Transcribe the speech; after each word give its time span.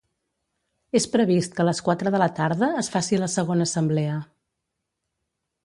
És 0.99 1.05
previst 1.15 1.53
que 1.59 1.63
a 1.65 1.65
les 1.67 1.81
quatre 1.89 2.13
de 2.15 2.21
la 2.23 2.29
tarda 2.41 2.71
es 2.85 2.91
faci 2.97 3.21
la 3.25 3.29
segona 3.37 3.69
assemblea. 3.71 4.19